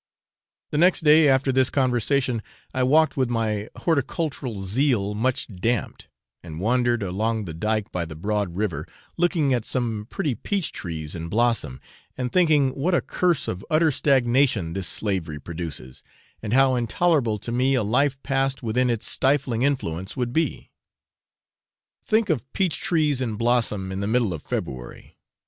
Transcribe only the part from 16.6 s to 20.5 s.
intolerable to me a life passed within its stifling influence would